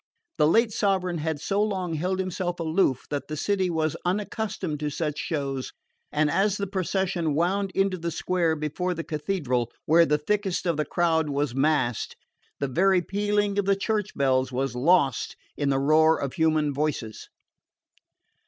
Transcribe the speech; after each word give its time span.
The 0.39 0.47
late 0.47 0.71
sovereign 0.71 1.19
had 1.19 1.39
so 1.39 1.61
long 1.61 1.93
held 1.93 2.17
himself 2.17 2.59
aloof 2.59 3.05
that 3.11 3.27
the 3.27 3.37
city 3.37 3.69
was 3.69 3.95
unaccustomed 4.03 4.79
to 4.79 4.89
such 4.89 5.19
shows, 5.19 5.73
and 6.11 6.31
as 6.31 6.57
the 6.57 6.65
procession 6.65 7.35
wound 7.35 7.69
into 7.75 7.99
the 7.99 8.09
square 8.09 8.55
before 8.55 8.95
the 8.95 9.03
Cathedral, 9.03 9.71
where 9.85 10.07
the 10.07 10.17
thickest 10.17 10.65
of 10.65 10.75
the 10.77 10.85
crowd 10.85 11.29
was 11.29 11.53
massed, 11.53 12.15
the 12.59 12.67
very 12.67 13.03
pealing 13.03 13.59
of 13.59 13.65
the 13.65 13.75
church 13.75 14.15
bells 14.15 14.51
was 14.51 14.75
lost 14.75 15.35
in 15.55 15.69
the 15.69 15.77
roar 15.77 16.17
of 16.19 16.33
human 16.33 16.73
voices. 16.73 17.29